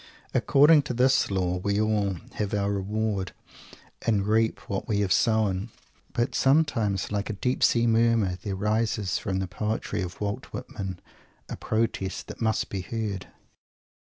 [0.33, 3.33] According to this Law, we all "have our reward"
[4.01, 5.69] and reap what we have sown.
[6.13, 10.99] But sometimes, like a deep sea murmur, there rises from the poetry of Walt Whitman
[11.49, 13.27] a Protest that must be heard!